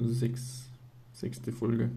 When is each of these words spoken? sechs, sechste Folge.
sechs, 0.00 0.70
sechste 1.12 1.52
Folge. 1.52 1.90